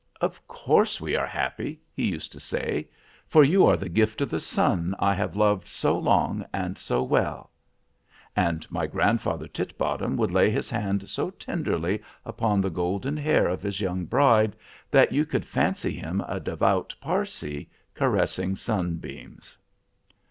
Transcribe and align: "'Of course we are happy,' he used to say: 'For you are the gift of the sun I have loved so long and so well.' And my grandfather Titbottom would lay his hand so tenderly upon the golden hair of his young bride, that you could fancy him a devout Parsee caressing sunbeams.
"'Of 0.19 0.47
course 0.47 0.99
we 0.99 1.15
are 1.15 1.27
happy,' 1.27 1.79
he 1.93 2.07
used 2.07 2.31
to 2.31 2.39
say: 2.39 2.87
'For 3.27 3.43
you 3.43 3.67
are 3.67 3.77
the 3.77 3.87
gift 3.87 4.19
of 4.21 4.31
the 4.31 4.39
sun 4.39 4.95
I 4.97 5.13
have 5.13 5.35
loved 5.35 5.67
so 5.67 5.95
long 5.95 6.43
and 6.51 6.75
so 6.75 7.03
well.' 7.03 7.51
And 8.35 8.65
my 8.71 8.87
grandfather 8.87 9.47
Titbottom 9.47 10.17
would 10.17 10.31
lay 10.31 10.49
his 10.49 10.71
hand 10.71 11.07
so 11.07 11.29
tenderly 11.29 12.01
upon 12.25 12.61
the 12.61 12.71
golden 12.71 13.15
hair 13.15 13.47
of 13.47 13.61
his 13.61 13.79
young 13.79 14.05
bride, 14.05 14.55
that 14.89 15.11
you 15.11 15.23
could 15.23 15.45
fancy 15.45 15.93
him 15.95 16.23
a 16.27 16.39
devout 16.39 16.95
Parsee 16.99 17.67
caressing 17.93 18.55
sunbeams. 18.55 19.55